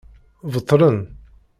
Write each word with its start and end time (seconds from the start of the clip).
Beṭlen. 0.53 0.99